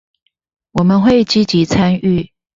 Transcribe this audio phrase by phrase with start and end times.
[0.71, 2.31] 我們會積極參與